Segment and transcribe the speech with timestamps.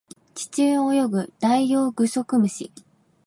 [0.33, 2.71] 地中を泳ぐダイオウグソクムシ